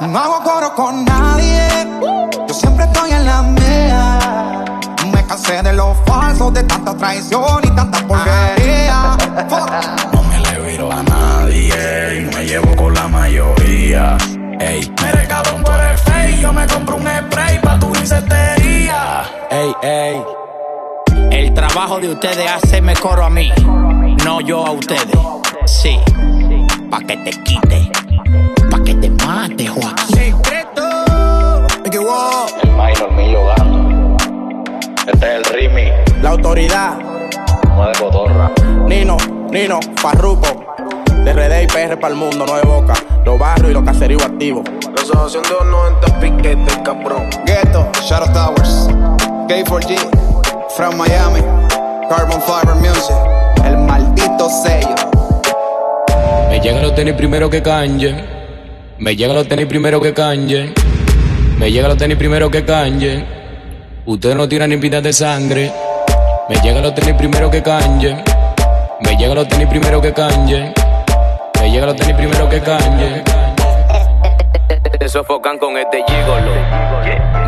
No 0.01 0.19
hago 0.19 0.43
coro 0.43 0.75
con 0.75 1.05
nadie. 1.05 1.69
Yo 2.49 2.55
siempre 2.55 2.85
estoy 2.85 3.13
en 3.13 3.25
la 3.25 3.43
mía. 3.43 4.65
Me 5.13 5.25
cansé 5.25 5.63
de 5.63 5.73
los 5.73 5.97
falsos, 6.05 6.53
de 6.53 6.65
tanta 6.65 6.95
traición 6.97 7.61
y 7.63 7.71
tanta 7.71 8.07
porquería. 8.07 9.17
Ey, 19.51 19.73
ey. 19.83 20.23
El 21.31 21.55
trabajo 21.55 21.99
de 21.99 22.11
ustedes 22.11 22.51
hacerme 22.51 22.93
coro 22.97 23.25
a 23.25 23.31
mí, 23.31 23.51
no 24.23 24.43
yo 24.43 24.67
a 24.67 24.73
ustedes. 24.73 25.17
Sí, 25.65 25.99
pa' 26.91 27.01
que 27.01 27.17
te 27.17 27.31
quite, 27.31 27.91
pa' 28.71 28.83
que 28.85 28.95
te 28.97 29.09
mate, 29.09 29.67
Joaquín. 29.69 30.17
Secreto. 30.17 31.67
El 32.63 32.71
minor 32.73 33.13
mío 33.13 33.41
gano. 33.57 34.17
Este 35.07 35.17
es 35.17 35.23
el 35.23 35.45
Rimi. 35.45 35.91
La 36.21 36.31
autoridad, 36.31 36.99
No 37.69 37.89
de 37.89 37.99
cotorra. 37.99 38.51
Nino, 38.87 39.17
Nino, 39.51 39.81
Farruco. 39.97 40.74
De 41.25 41.33
RD 41.33 41.63
y 41.63 41.67
PR 41.69 41.99
para 41.99 42.13
el 42.13 42.21
mundo, 42.21 42.45
no 42.47 42.55
de 42.55 42.63
boca. 42.63 42.93
Los 43.25 43.39
barrios 43.39 43.71
y 43.71 43.73
los 43.73 43.83
caseríos 43.83 44.23
activos. 44.23 44.65
Resolución 44.95 45.43
290 45.43 46.21
piquete, 46.21 46.83
cabrón. 46.83 47.31
Ghetto, 47.47 47.91
Shadow 48.03 48.31
Towers. 48.35 48.89
K4G, 49.49 49.97
from 50.77 50.99
Miami. 50.99 51.41
Carbon 52.11 52.43
Fiber 52.43 52.75
Music. 52.75 53.17
El 53.65 53.79
maldito 53.79 54.51
sello. 54.51 54.95
Me 56.51 56.61
llegan 56.61 56.83
los 56.83 56.95
tenis 56.95 57.15
primero 57.15 57.49
que 57.49 57.63
Kanye. 57.63 58.23
Me 58.99 59.17
llegan 59.17 59.37
los 59.37 59.49
tenis 59.49 59.65
primero 59.65 60.03
que 60.03 60.13
Kanye. 60.13 60.75
Me 61.59 61.73
llegan 61.73 61.89
los 61.89 61.97
tenis 61.97 62.19
primero 62.19 62.51
que 62.51 62.67
Kanye. 62.67 63.25
Ustedes 64.05 64.37
no 64.37 64.47
tiran 64.47 64.69
ni 64.69 64.77
pintas 64.77 65.03
de 65.03 65.15
sangre. 65.15 65.73
Me 66.51 66.57
llegan 66.57 66.83
los 66.83 66.95
tenis 66.95 67.15
primero 67.15 67.51
que 67.51 67.63
Kanye. 67.63 68.23
Me 69.01 69.17
llegan 69.17 69.37
los 69.37 69.49
tenis 69.49 69.69
primero 69.69 70.03
que 70.03 70.13
Kanye. 70.13 70.75
Me 71.65 71.71
llegan 71.71 71.87
los 71.87 71.97
tenis 71.97 72.15
primero 72.17 72.47
que 72.47 72.61
Kanye. 72.61 73.25
Te 75.01 75.09
sofocan 75.09 75.57
con 75.57 75.79
este 75.79 76.05
gigolo. 76.07 76.53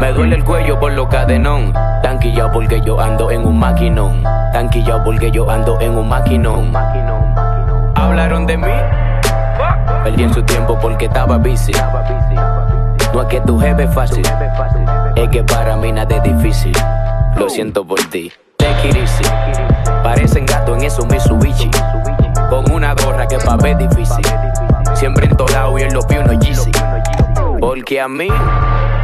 Me 0.00 0.10
duele 0.10 0.36
el 0.36 0.42
cuello 0.42 0.80
por 0.80 0.92
lo 0.92 1.06
cadenón. 1.06 1.74
Tanquillao 2.02 2.50
porque 2.50 2.80
yo 2.80 2.98
ando 2.98 3.30
en 3.30 3.44
un 3.44 3.58
maquinón. 3.58 4.22
Tanquillao 4.54 5.04
porque 5.04 5.30
yo 5.30 5.50
ando 5.50 5.78
en 5.82 5.98
un 5.98 6.08
maquinón. 6.08 6.72
Hablaron 7.94 8.46
de 8.46 8.56
mí. 8.56 8.72
Perdí 10.02 10.22
en 10.22 10.32
su 10.32 10.42
tiempo 10.44 10.78
porque 10.80 11.04
estaba 11.04 11.36
busy. 11.36 11.72
No 13.12 13.20
es 13.20 13.28
que 13.28 13.40
tu 13.42 13.60
jefe 13.60 13.82
es 13.82 13.94
fácil. 13.94 14.26
Es 15.14 15.28
que 15.28 15.44
para 15.44 15.76
mí 15.76 15.92
nada 15.92 16.16
es 16.16 16.22
difícil. 16.22 16.72
Lo 17.36 17.50
siento 17.50 17.84
por 17.84 18.02
ti. 18.04 18.32
Easy. 18.94 19.24
Parecen 20.02 20.46
gato 20.46 20.74
en 20.74 20.84
esos 20.84 21.06
Mitsubishi. 21.06 21.70
Con 22.48 22.70
una 22.70 22.94
gorra 22.94 23.26
que 23.26 23.38
pa' 23.38 23.56
ver 23.56 23.76
difícil. 23.76 24.24
Siempre 24.94 25.26
en 25.26 25.36
lado 25.52 25.78
y 25.78 25.82
en 25.82 25.92
los 25.92 26.06
pies 26.06 26.24
no 26.24 26.32
Yeezy. 26.32 26.70
Porque 27.60 28.00
a 28.00 28.08
mí 28.08 28.28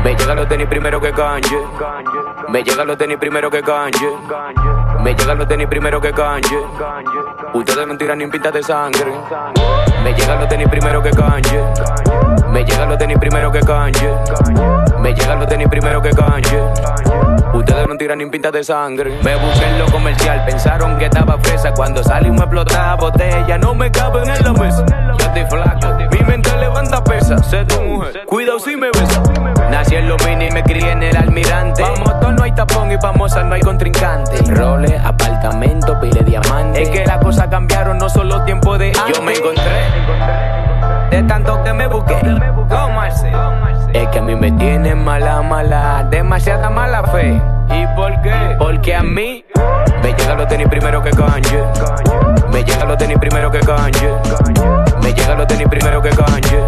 me 0.04 0.14
llegan 0.14 0.36
los 0.36 0.48
tenis 0.48 0.66
primero 0.66 1.00
que 1.00 1.12
Kanye. 1.12 1.58
Me 2.48 2.62
llegan 2.62 2.86
los 2.86 2.98
tenis 2.98 3.18
primero 3.18 3.50
que 3.50 3.62
Kanye. 3.62 4.81
Me 5.02 5.14
llegan 5.14 5.36
los 5.36 5.48
tenis 5.48 5.66
primero 5.66 6.00
que 6.00 6.12
Kanye. 6.12 6.58
Ustedes 7.54 7.86
no 7.86 7.96
tiran 7.96 8.18
ni 8.18 8.26
pintas 8.28 8.52
de 8.52 8.62
sangre. 8.62 9.12
Me 10.04 10.14
llegan 10.14 10.38
los 10.38 10.48
tenis 10.48 10.68
primero 10.68 11.02
que 11.02 11.10
Kanye. 11.10 11.64
Me 12.50 12.64
llegan 12.64 12.88
los 12.88 12.98
tenis 12.98 13.18
primero 13.18 13.50
que 13.50 13.60
Kanye. 13.60 14.14
Me 15.00 15.12
llegan 15.12 15.40
los 15.40 15.48
tenis 15.48 15.68
primero 15.68 16.00
que 16.00 16.10
Kanye. 16.10 16.62
Ustedes 17.52 17.88
no 17.88 17.96
tiran 17.96 18.18
ni 18.18 18.26
pintas 18.26 18.52
de 18.52 18.62
sangre. 18.62 19.18
Me 19.22 19.34
busqué 19.36 19.66
en 19.66 19.78
lo 19.78 19.86
comercial, 19.86 20.44
pensaron 20.46 20.96
que 20.98 21.06
estaba 21.06 21.36
fresa. 21.38 21.72
Cuando 21.74 22.02
salí 22.02 22.30
me 22.30 22.36
explotaba 22.36 22.94
botella, 22.94 23.58
no 23.58 23.74
me 23.74 23.90
caben 23.90 24.30
en 24.30 24.44
la 24.44 24.52
mesa. 24.52 24.86
Yo 25.18 25.26
estoy 25.26 25.44
flaco, 25.46 25.98
mi 26.12 26.20
mente 26.24 26.56
levanta 26.56 27.02
pesa. 27.02 27.38
Sé 27.42 27.64
tu 27.64 27.80
mujer, 27.82 28.24
cuidado 28.26 28.58
si 28.58 28.76
me 28.76 28.88
besa. 28.88 29.22
Nací 29.70 29.96
en 29.96 30.08
los 30.08 30.24
mini 30.26 30.46
y 30.46 30.50
me 30.50 30.62
crié 30.62 30.92
en 30.92 31.02
el 31.02 31.16
almirante. 31.16 31.82
Pa' 31.82 31.94
motor 31.96 32.34
no 32.34 32.42
hay 32.42 32.52
tapón 32.52 32.92
y 32.92 32.96
pa' 32.98 33.12
moza 33.12 33.42
no 33.42 33.54
hay 33.54 33.62
contrincante. 33.62 34.38
Roles, 34.52 35.00
apartamento, 35.02 35.98
pile 36.00 36.22
diamante. 36.22 36.82
Es 36.82 36.90
que 36.90 37.04
las 37.06 37.18
cosas 37.18 37.48
cambiaron, 37.48 37.98
no 37.98 38.08
solo 38.08 38.44
tiempo 38.44 38.78
de 38.78 38.88
antes. 38.88 39.16
Yo 39.16 39.22
me 39.22 39.32
encontré 39.32 39.62
de 41.10 41.22
tanto 41.24 41.62
que 41.62 41.72
me 41.72 41.86
busqué. 41.86 42.16
Es 43.92 44.08
que 44.08 44.18
a 44.18 44.22
mí 44.22 44.34
me 44.34 44.50
tienen 44.52 45.04
mala, 45.04 45.42
mala, 45.42 46.06
demasiada 46.10 46.70
mala 46.70 47.04
fe. 47.04 47.40
¿Y 47.68 47.86
por 47.94 48.20
qué? 48.22 48.32
Porque 48.58 48.94
a 48.94 49.02
mí 49.02 49.44
me 50.02 50.12
llegan 50.14 50.38
los 50.38 50.48
tenis 50.48 50.68
primero 50.68 51.02
que 51.02 51.10
Kanye. 51.10 51.64
Me 52.50 52.64
llegan 52.64 52.88
los 52.88 52.96
tenis 52.96 53.18
primero 53.18 53.50
que 53.50 53.60
Kanye. 53.60 54.81
Me 55.02 55.12
llegan 55.12 55.38
los 55.38 55.46
tenis 55.46 55.68
primero 55.68 56.02
que 56.02 56.10
Kanye. 56.10 56.62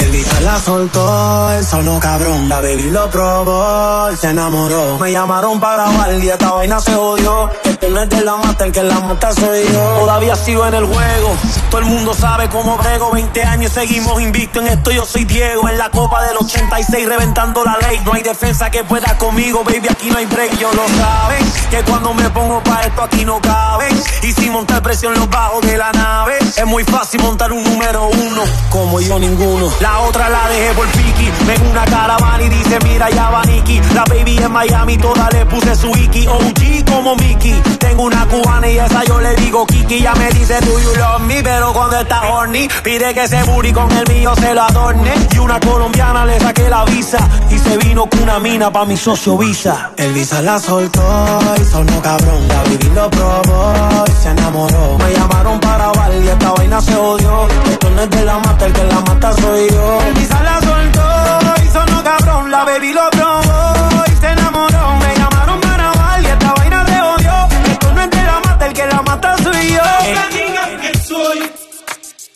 El 0.00 0.44
la 0.44 0.58
soltó, 0.58 1.52
el 1.52 1.64
solo 1.64 1.98
cabrón. 2.00 2.48
La 2.48 2.60
baby 2.60 2.90
lo 2.90 3.10
probó, 3.10 4.08
se 4.16 4.28
enamoró. 4.28 4.98
Me 4.98 5.12
llamaron 5.12 5.60
para 5.60 5.84
grabar 5.84 6.14
y 6.14 6.28
esta 6.28 6.52
vaina 6.52 6.80
se 6.80 6.94
odió. 6.94 7.50
Este 7.64 7.90
no 7.90 8.00
es 8.00 8.08
de 8.08 8.22
la 8.22 8.36
mata, 8.36 8.64
el 8.64 8.72
que 8.72 8.82
la 8.82 9.00
mata 9.00 9.32
soy 9.32 9.64
yo. 9.72 9.80
Todavía 10.00 10.36
sigo 10.36 10.66
en 10.66 10.74
el 10.74 10.84
juego, 10.84 11.36
todo 11.70 11.80
el 11.80 11.86
mundo 11.86 12.14
sabe 12.14 12.48
cómo 12.48 12.76
brego. 12.78 13.10
20 13.10 13.42
años 13.42 13.72
seguimos 13.72 14.20
invicto 14.20 14.60
en 14.60 14.68
esto. 14.68 14.90
Yo 14.90 15.04
soy 15.04 15.24
Diego, 15.24 15.68
en 15.68 15.78
la 15.78 15.90
copa 15.90 16.22
del 16.24 16.36
86, 16.38 17.08
reventando 17.08 17.64
la 17.64 17.76
ley. 17.78 18.00
No 18.04 18.14
hay 18.14 18.22
defensa 18.22 18.70
que 18.70 18.82
pueda 18.84 19.18
conmigo, 19.18 19.62
baby, 19.64 19.88
aquí 19.90 20.10
no 20.10 20.18
hay 20.18 20.26
break. 20.26 20.58
Yo 20.58 20.72
lo 20.72 20.88
saben, 20.88 21.44
que 21.70 21.82
cuando 21.82 22.14
me 22.14 22.28
pongo 22.30 22.62
pa' 22.62 22.82
esto 22.82 23.02
aquí 23.02 23.24
no 23.24 23.40
caben. 23.40 23.94
Y 24.22 24.32
si 24.32 24.48
montar 24.50 24.82
presión 24.82 25.14
los 25.14 25.28
bajos 25.28 25.66
de 25.66 25.76
la 25.76 25.92
nave, 25.92 26.29
es 26.38 26.66
muy 26.66 26.84
fácil 26.84 27.22
montar 27.22 27.52
un 27.52 27.62
número 27.62 28.08
uno, 28.08 28.42
como 28.68 29.00
yo 29.00 29.18
ninguno. 29.18 29.68
La 29.80 30.00
otra 30.00 30.28
la 30.28 30.48
dejé 30.48 30.74
por 30.74 30.86
Piki, 30.88 31.30
ven 31.46 31.66
una 31.66 31.84
caravana 31.84 32.42
y 32.42 32.48
dice, 32.48 32.78
mira 32.84 33.10
ya 33.10 33.30
va 33.30 33.42
Nicky. 33.44 33.80
La 33.94 34.04
baby 34.04 34.38
en 34.38 34.52
Miami, 34.52 34.96
toda 34.98 35.28
le 35.30 35.46
puse 35.46 35.74
su 35.74 35.88
Iki. 35.88 36.26
OG 36.26 36.84
como 36.90 37.16
Mickey, 37.16 37.60
tengo 37.78 38.04
una 38.04 38.26
cubana 38.26 38.68
y 38.68 38.78
esa 38.78 39.04
yo 39.04 39.20
le 39.20 39.34
digo 39.36 39.66
Kiki. 39.66 40.00
Ya 40.00 40.14
me 40.14 40.28
dice, 40.30 40.60
do 40.60 40.78
you 40.78 40.94
love 40.96 41.20
me? 41.22 41.42
Pero 41.42 41.72
cuando 41.72 41.98
está 41.98 42.30
horny, 42.30 42.68
pide 42.82 43.14
que 43.14 43.24
ese 43.24 43.42
booty 43.44 43.72
con 43.72 43.90
el 43.92 44.06
mío 44.08 44.34
se 44.36 44.54
lo 44.54 44.62
adorne. 44.62 45.12
Y 45.32 45.38
una 45.38 45.58
colombiana 45.60 46.26
le 46.26 46.38
saqué 46.40 46.68
la 46.68 46.84
visa 46.84 47.18
y 47.50 47.58
se 47.58 47.76
vino 47.78 48.08
con 48.08 48.22
una 48.22 48.38
mina 48.38 48.72
pa' 48.72 48.84
mi 48.84 48.96
socio 48.96 49.36
Visa. 49.38 49.92
El 49.96 50.12
Visa 50.12 50.42
la 50.42 50.58
soltó 50.58 51.40
y 51.60 51.64
sonó 51.64 52.00
cabrón. 52.02 52.48
La 52.48 52.62
baby 52.62 52.90
lo 52.94 53.10
probó 53.10 54.04
y 54.06 54.22
se 54.22 54.28
enamoró. 54.28 54.98
Me 54.98 55.12
llamaron 55.12 55.60
para 55.60 55.88
bar 55.92 56.19
y 56.22 56.28
esta 56.28 56.52
vaina 56.52 56.80
se 56.80 56.94
odió. 56.96 57.48
Esto 57.70 57.90
no 57.90 58.02
es 58.02 58.10
de 58.10 58.24
la 58.24 58.38
mata, 58.38 58.66
el 58.66 58.72
que 58.72 58.84
la 58.84 59.00
mata 59.00 59.32
soy 59.34 59.68
yo. 59.70 59.98
Visa 60.14 60.42
la 60.42 60.60
soltó 60.60 61.64
y 61.64 61.68
sonó 61.68 62.02
cabrón. 62.02 62.50
La 62.50 62.64
baby 62.64 62.92
lo 62.92 63.10
probó 63.10 64.04
y 64.06 64.20
se 64.20 64.28
enamoró. 64.28 64.96
Me 64.96 65.14
llamaron 65.16 65.60
para 65.60 65.92
bar 65.92 66.20
y 66.22 66.26
esta 66.26 66.54
vaina 66.54 66.86
se 66.86 67.00
odió. 67.00 67.72
Esto 67.72 67.92
no 67.92 68.02
es 68.02 68.10
de 68.10 68.22
la 68.22 68.40
mata, 68.40 68.66
el 68.66 68.72
que 68.72 68.86
la 68.86 69.02
mata 69.02 69.36
soy 69.38 69.70
yo. 69.70 70.14
La 70.14 70.30
niña 70.30 70.80
que 70.82 70.98
soy, 70.98 71.50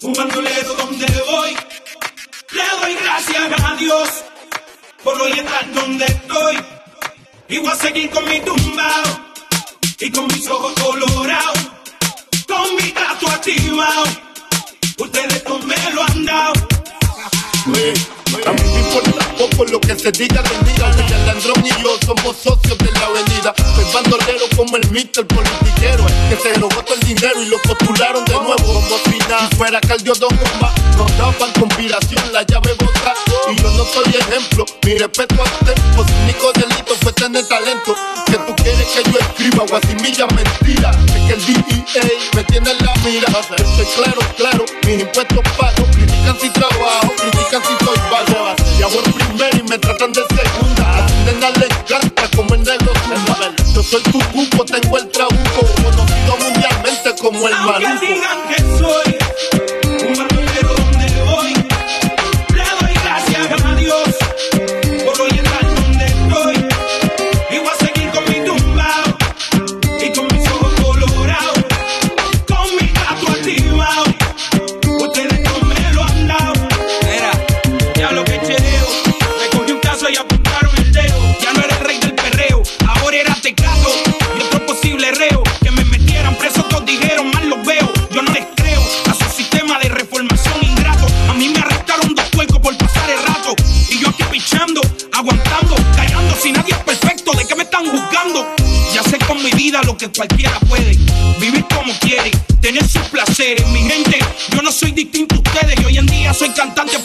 jugándole 0.01 0.51
donde 0.63 1.07
voy. 1.31 1.57
Le 2.53 2.65
doy 2.81 2.97
gracias 3.03 3.61
a 3.63 3.77
Dios 3.77 4.09
por 5.03 5.21
hoy 5.21 5.33
estar 5.33 5.73
donde 5.73 6.05
estoy. 6.05 6.57
Y 7.49 7.59
voy 7.59 7.69
a 7.69 7.77
seguir 7.77 8.11
con 8.11 8.25
mi 8.25 8.41
tumbao 8.41 9.25
y 10.01 10.11
con 10.11 10.27
mis 10.27 10.49
ojos 10.49 10.73
colorados, 10.75 11.54
A 17.65 18.53
mí 18.53 18.63
me 18.63 18.81
importa 18.81 19.25
poco 19.39 19.65
lo 19.65 19.81
que 19.81 19.99
se 19.99 20.13
diga 20.13 20.43
de 20.43 20.51
mí. 20.65 20.75
Aunque 20.85 21.15
el 21.15 21.31
Andrón 21.31 21.65
y 21.65 21.83
yo 21.83 21.97
somos 22.05 22.37
socios 22.37 22.77
de 22.77 22.93
la 22.93 23.07
avenida. 23.07 23.55
Soy 23.75 23.87
bandolero 23.91 24.45
como 24.55 24.77
el 24.77 24.91
mister 24.91 25.27
politiquero. 25.27 26.05
Que 26.29 26.37
se 26.37 26.53
robó 26.61 26.83
todo 26.83 26.95
el 26.95 27.01
dinero 27.01 27.43
y 27.43 27.47
lo 27.47 27.57
postularon 27.63 28.23
de 28.27 28.35
nuevo 28.35 28.57
como. 28.57 28.99
Si 29.05 29.57
fuera 29.57 29.81
Don 29.81 30.37
Bomba, 30.37 30.75
nos 30.99 31.17
daban 31.17 31.53
conspiración, 31.53 32.33
la 32.33 32.43
llave 32.43 32.75
bota. 32.79 33.15
Y 33.51 33.57
yo 33.57 33.71
no 33.71 33.85
soy 33.85 34.15
ejemplo, 34.15 34.67
mi 34.85 34.99
respeto 34.99 35.43
a 35.43 35.65
tiempo. 35.65 36.05
Su 36.05 36.15
único 36.23 36.53
delito 36.53 36.95
fue 37.01 37.13
tener 37.15 37.49
talento. 37.49 37.95
Que 38.27 38.37
tú 38.37 38.55
quieres 38.57 38.87
que 38.89 39.11
yo 39.11 39.19
escriba 39.19 39.65
guasimilla 39.71 40.27
mentira. 40.27 40.91
Es 40.91 41.23
que 41.23 41.33
el 41.33 41.47
DEA 41.47 42.03
me 42.35 42.45
tiene 42.45 42.71
en 42.73 42.85
la 42.85 42.95
mira. 43.05 43.29
Estoy 43.57 43.87
claro, 43.97 44.21
claro, 44.37 44.65
mis 44.87 45.01
impuestos 45.01 45.41
pago. 45.57 45.87
Critican 45.93 46.39
si 46.41 46.51
trabajo, 46.51 47.13
si 47.61 47.85
soy 47.85 47.99
vago. 48.11 48.55
Y 48.79 48.83
hago 48.83 49.01
el 49.05 49.13
primero 49.13 49.59
y 49.59 49.63
me 49.69 49.79
tratan 49.79 50.13
de 50.13 50.23
segunda. 50.27 50.99
A 50.99 51.07
nena 51.25 51.51
le 51.51 51.67
encanta 51.67 52.29
como 52.37 52.55
el 52.55 52.63
negro 52.65 52.93
tumba. 52.93 53.55
Yo 53.75 53.83
soy 53.83 54.03
tu 54.03 54.19
cupo, 54.33 54.65
tengo 54.65 54.99
el 54.99 55.09
trabuco. 55.11 55.24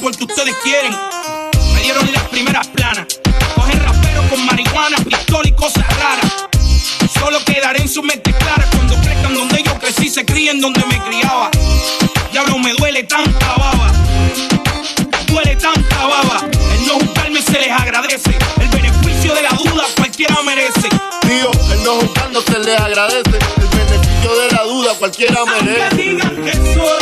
Porque 0.01 0.23
ustedes 0.23 0.55
quieren. 0.63 0.95
Me 1.73 1.81
dieron 1.81 2.12
las 2.12 2.23
primeras 2.29 2.67
planas. 2.67 3.05
Cogen 3.55 3.79
raperos 3.83 4.25
con 4.29 4.45
marihuana, 4.45 4.97
pistola 4.97 5.47
y 5.47 5.51
cosas 5.53 5.85
raras. 5.99 6.47
Solo 7.13 7.43
quedaré 7.45 7.81
en 7.81 7.89
su 7.89 8.01
mente 8.03 8.33
clara 8.33 8.65
cuando 8.71 8.95
crezcan 9.01 9.33
donde 9.33 9.63
yo 9.63 9.77
crecí, 9.79 10.09
se 10.09 10.25
críen 10.25 10.62
donde 10.62 10.85
me 10.85 11.01
criaba. 11.03 11.49
Diablo, 12.31 12.57
me 12.59 12.73
duele 12.73 13.03
tanta 13.03 13.47
baba. 13.55 13.91
Duele 15.27 15.55
tanta 15.55 16.05
baba. 16.05 16.45
El 16.73 16.88
no 16.88 16.93
juzgarme 16.95 17.41
se 17.41 17.59
les 17.59 17.71
agradece. 17.71 18.38
El 18.62 18.67
beneficio 18.69 19.33
de 19.33 19.41
la 19.43 19.49
duda 19.51 19.83
cualquiera 19.97 20.35
merece. 20.43 20.89
Tío, 21.21 21.51
el 21.73 21.83
no 21.83 21.95
juzgando 21.95 22.41
se 22.41 22.59
le 22.59 22.75
agradece. 22.75 23.38
El 23.57 23.67
beneficio 23.67 24.35
de 24.39 24.51
la 24.51 24.63
duda 24.63 24.93
cualquiera 24.97 25.35
Aunque 25.39 25.63
merece. 25.63 25.95
digan 25.95 26.35
que 26.43 26.53
soy 26.53 26.98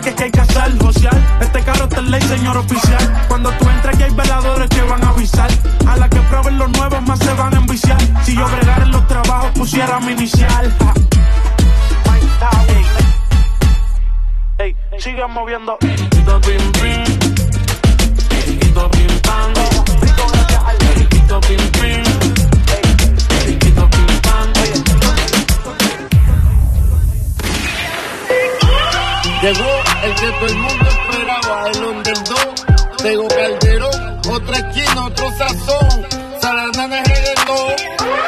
que 0.00 0.24
hay 0.24 0.30
que 0.30 0.40
hacer. 0.40 0.78
Social. 0.78 1.38
Este 1.40 1.62
carro 1.62 1.84
está 1.84 2.00
en 2.00 2.10
ley, 2.10 2.22
señor 2.22 2.56
oficial. 2.56 3.24
Cuando 3.28 3.50
tú 3.52 3.68
entres 3.68 3.94
aquí 3.94 4.02
hay 4.04 4.14
veladores 4.14 4.68
que 4.68 4.82
van 4.82 5.04
a 5.04 5.10
avisar. 5.10 5.50
A 5.86 5.96
la 5.96 6.08
que 6.08 6.20
prueben 6.20 6.58
los 6.58 6.70
nuevos 6.70 7.02
más 7.02 7.18
se 7.18 7.32
van 7.34 7.54
a 7.54 7.58
enviciar. 7.58 8.00
Si 8.24 8.34
yo 8.34 8.46
bregara 8.48 8.84
en 8.84 8.92
los 8.92 9.06
trabajos 9.06 9.50
pusiera 9.52 10.00
mi 10.00 10.12
inicial. 10.12 10.74
Ey, 14.58 14.76
sigan 14.98 15.32
moviendo. 15.32 15.78
Llegó 29.40 29.87
el 30.04 30.14
que 30.14 30.30
todo 30.32 30.46
el 30.46 30.56
mundo 30.56 30.88
esperaba, 30.88 31.70
el 31.70 31.84
underdog. 31.84 32.54
Tego 32.98 33.28
Calderón, 33.28 34.20
otra 34.30 34.56
esquina, 34.56 35.06
otro 35.06 35.30
sazón. 35.36 36.06
Saranana 36.40 37.00
es 37.00 37.08
reggaetón. 37.08 38.27